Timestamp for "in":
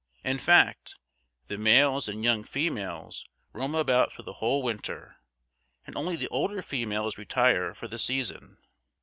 0.23-0.39